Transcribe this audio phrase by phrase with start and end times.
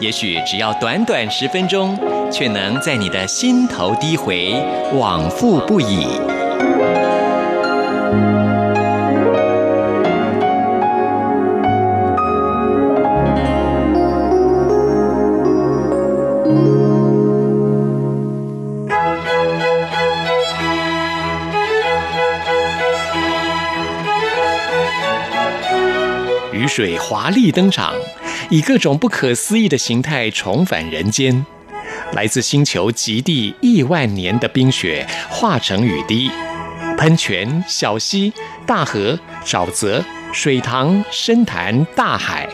[0.00, 1.94] 也许只要短短十分钟，
[2.32, 4.54] 却能在你的心头低回，
[4.94, 6.06] 往复不已。
[26.52, 27.94] 雨水华丽登场，
[28.48, 31.44] 以各种不可思议的形态重返人间。
[32.12, 36.30] 来自星球极地亿万年的冰雪化成雨滴，
[36.96, 38.32] 喷泉、小溪、
[38.64, 42.48] 大河、沼泽、水塘、深潭、大海，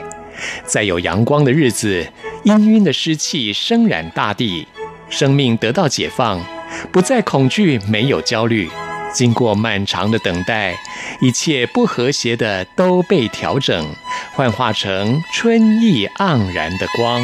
[0.64, 2.06] 在有阳光的日子，
[2.44, 4.66] 氤氲的湿气升染大地，
[5.08, 6.42] 生命得到解放，
[6.90, 8.68] 不再恐惧，没有焦虑。
[9.16, 10.74] 经过漫长的等待，
[11.22, 13.88] 一切不和谐的都被调整，
[14.34, 17.22] 幻化成春意盎然的光。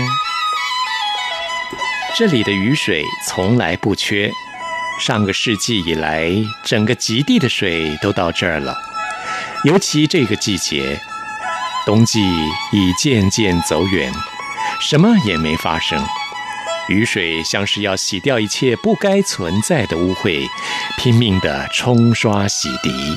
[2.16, 4.30] 这里的雨水从来不缺，
[4.98, 6.32] 上个世纪以来，
[6.64, 8.74] 整个极地的水都到这儿了。
[9.64, 10.98] 尤其这个季节，
[11.84, 12.22] 冬季
[12.72, 14.10] 已渐渐走远，
[14.80, 16.02] 什么也没发生。
[16.88, 20.46] 雨水像是要洗掉一切不该存在的污秽，
[20.98, 23.16] 拼命地冲刷洗涤。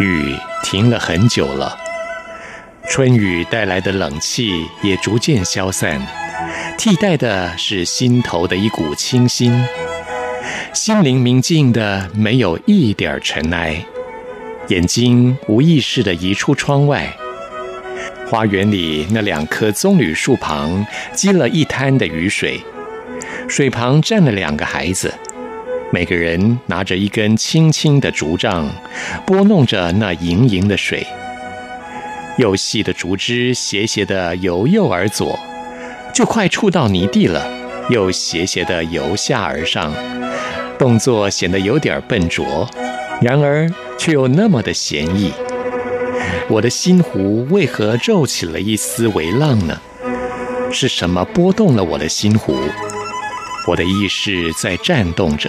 [0.00, 1.78] 雨停了很久了，
[2.88, 6.06] 春雨带来的冷气也逐渐消散。
[6.76, 9.64] 替代的是心头的一股清新，
[10.72, 13.84] 心灵明净的没有一点尘埃，
[14.68, 17.14] 眼睛无意识地移出窗外，
[18.30, 22.60] 花园里那两棵棕榈树旁积了一滩的雨水，
[23.48, 25.12] 水旁站了两个孩子，
[25.92, 28.70] 每个人拿着一根青青的竹杖，
[29.26, 31.04] 拨弄着那盈盈的水，
[32.38, 35.36] 又细的竹枝斜斜地由右而左。
[36.14, 37.44] 就快触到泥地了，
[37.88, 39.92] 又斜斜地由下而上，
[40.78, 42.70] 动作显得有点笨拙，
[43.20, 43.68] 然而
[43.98, 45.32] 却又那么的闲逸。
[46.50, 49.80] 我的心湖为何皱起了一丝微浪呢？
[50.72, 52.56] 是什么拨动了我的心湖？
[53.68, 55.48] 我的意识在颤动着。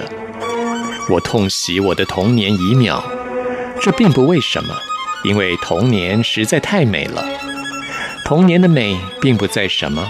[1.09, 3.01] 我痛惜我的童年已渺，
[3.81, 4.75] 这并不为什么，
[5.23, 7.27] 因为童年实在太美了。
[8.23, 10.07] 童年的美并不在什么。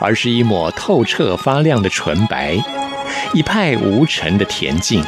[0.00, 2.56] 而是一抹透彻发亮的纯白，
[3.34, 5.04] 一派无尘的恬静，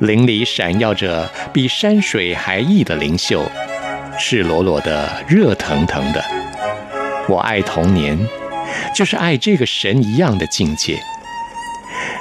[0.00, 3.48] 林里闪耀着比山水还异的灵秀，
[4.18, 6.24] 赤裸裸的，热腾腾的。
[7.28, 8.18] 我爱童年，
[8.94, 10.98] 就是爱这个神一样的境界。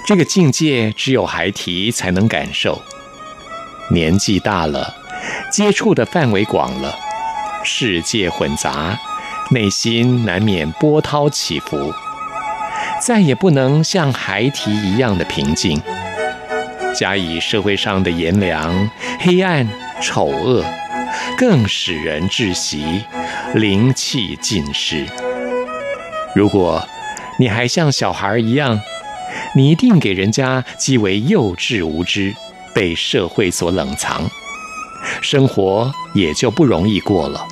[0.06, 2.82] 这个境界只有孩提才能感受。
[3.90, 4.96] 年纪大了，
[5.52, 6.96] 接触的范围广了，
[7.64, 9.00] 世界混杂。
[9.52, 11.94] 内心难免波涛起伏，
[13.00, 15.80] 再也不能像孩提一样的平静。
[16.96, 18.90] 加以社会上的炎凉、
[19.20, 19.68] 黑暗、
[20.02, 20.66] 丑恶，
[21.38, 23.04] 更使人窒息，
[23.56, 25.06] 灵气尽失。
[26.34, 26.82] 如果
[27.38, 28.80] 你还像小孩一样，
[29.54, 32.34] 你一定给人家即为幼稚无知，
[32.74, 34.30] 被社会所冷藏，
[35.22, 37.46] 生活也就不容易过了。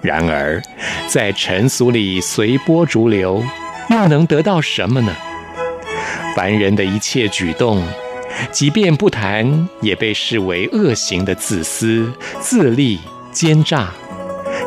[0.00, 0.62] 然而，
[1.08, 3.44] 在尘俗里随波逐流，
[3.90, 5.14] 又能得到什么呢？
[6.34, 7.86] 凡人的一切举动，
[8.52, 12.98] 即便不谈，也被视为恶行的自私、自利、
[13.32, 13.90] 奸诈。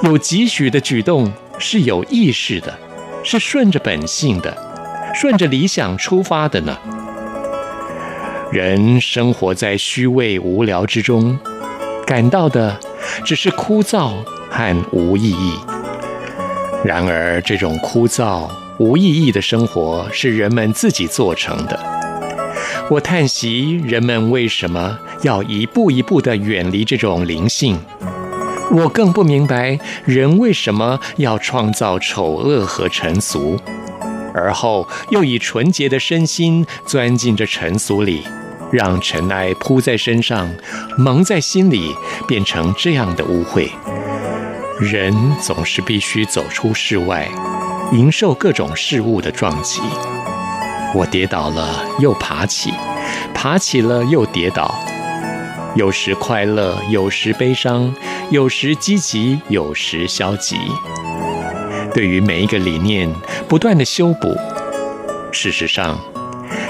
[0.03, 2.77] 有几许的举动是有意识的，
[3.23, 4.55] 是顺着本性的，
[5.13, 6.77] 顺着理想出发的呢？
[8.51, 11.37] 人生活在虚伪无聊之中，
[12.05, 12.79] 感到的
[13.23, 14.13] 只是枯燥。
[14.51, 15.53] 和无意义。
[16.83, 18.49] 然而，这种枯燥
[18.79, 22.08] 无意义的生活是人们自己做成的。
[22.89, 27.79] 我叹息，人们为什么要一步一步地远离这种灵性？
[28.71, 33.59] 我更不明白，人为什么要创造丑恶和尘俗，
[34.33, 38.23] 而后又以纯洁的身心钻进这尘俗里，
[38.71, 40.49] 让尘埃铺在身上，
[40.97, 41.95] 蒙在心里，
[42.27, 43.69] 变成这样的污秽。
[44.79, 47.29] 人总是必须走出室外，
[47.91, 49.79] 迎受各种事物的撞击。
[50.95, 52.73] 我跌倒了又爬起，
[53.33, 54.73] 爬起了又跌倒，
[55.75, 57.93] 有时快乐，有时悲伤，
[58.31, 60.57] 有时积极，有时消极。
[61.93, 63.07] 对于每一个理念，
[63.47, 64.35] 不断的修补，
[65.31, 65.99] 事实上，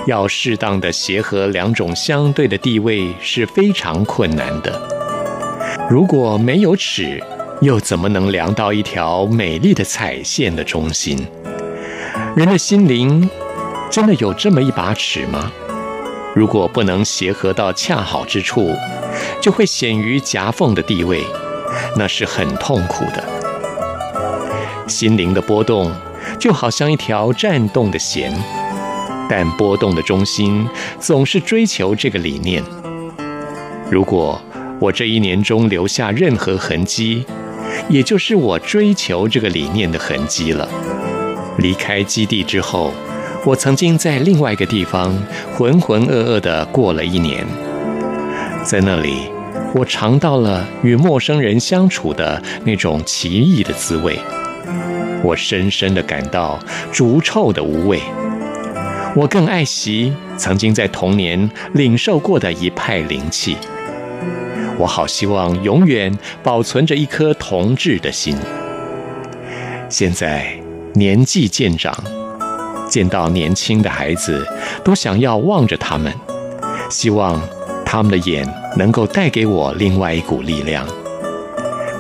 [0.06, 4.81] 要适当的协和两种相对的地位是非常困难的。
[5.89, 7.24] 如果没有尺，
[7.62, 11.25] 又怎么能量到一条美丽的彩线的中心？
[12.36, 13.30] 人的心灵
[13.90, 15.52] 真的有这么一把尺吗？
[16.36, 18.76] 如果不能协和到恰好之处，
[19.42, 21.24] 就会显于夹缝的地位，
[21.98, 23.24] 那是很痛苦的。
[24.88, 25.92] 心灵的波动
[26.38, 28.32] 就好像一条转动的弦，
[29.28, 30.68] 但波动的中心
[31.00, 32.64] 总是追求这个理念。
[33.90, 34.40] 如果
[34.80, 37.26] 我这一年中留下任何痕迹，
[37.90, 40.70] 也就是我追求这个理念的痕迹了。
[41.58, 42.94] 离开基地之后，
[43.46, 45.16] 我曾经在另外一个地方
[45.56, 47.46] 浑浑噩噩的过了一年。
[48.64, 49.30] 在那里，
[49.74, 54.20] 我尝到了与陌生人相处的那种奇异的滋味。
[55.24, 56.60] 我深深的感到
[56.92, 58.02] 逐臭的无味。
[59.16, 63.58] 我更爱惜曾经在童年领受过的一派灵气。
[64.78, 68.38] 我好希望永远保存着一颗童稚的心。
[69.90, 70.54] 现在
[70.94, 71.94] 年纪渐长，
[72.90, 74.46] 见到年轻的孩子，
[74.84, 76.14] 都想要望着他们，
[76.90, 77.42] 希望
[77.86, 80.86] 他们的眼能够带给我另外一股力量。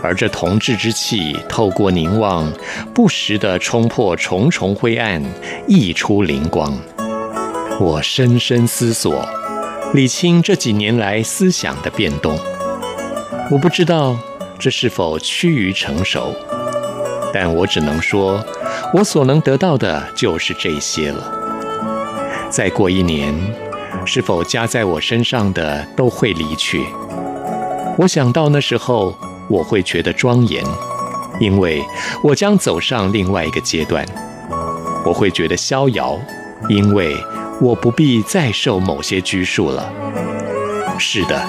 [0.01, 2.51] 而这同志之气，透过凝望，
[2.93, 5.21] 不时地冲破重重灰暗，
[5.67, 6.73] 溢出灵光。
[7.79, 9.27] 我深深思索，
[9.93, 12.37] 理清这几年来思想的变动。
[13.51, 14.17] 我不知道
[14.57, 16.33] 这是否趋于成熟，
[17.33, 18.41] 但我只能说，
[18.93, 21.31] 我所能得到的就是这些了。
[22.49, 23.33] 再过一年，
[24.05, 26.85] 是否加在我身上的都会离去。
[27.97, 29.15] 我想到那时候，
[29.47, 30.63] 我会觉得庄严，
[31.39, 31.83] 因为
[32.23, 34.05] 我将走上另外一个阶段。
[35.05, 36.19] 我会觉得逍遥，
[36.67, 37.15] 因为
[37.61, 39.91] 我不必再受某些拘束了。
[40.97, 41.41] 是的。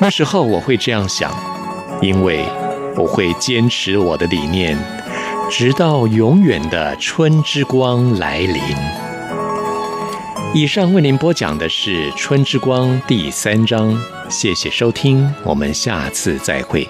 [0.00, 1.32] 那时候我会这样想，
[2.02, 2.44] 因为
[2.96, 4.76] 我会坚持我的理念，
[5.56, 8.60] 直到永远的春之光来临。
[10.52, 13.96] 以上为您播讲的是《春之光》第三章，
[14.28, 16.88] 谢谢收听，我们下次再会。